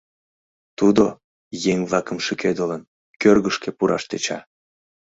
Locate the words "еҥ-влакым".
1.71-2.17